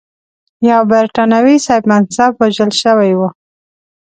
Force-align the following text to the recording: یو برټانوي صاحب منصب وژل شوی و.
یو 0.69 0.81
برټانوي 0.91 1.55
صاحب 1.65 1.83
منصب 1.91 2.31
وژل 2.39 2.71
شوی 2.81 3.11
و. 3.15 3.21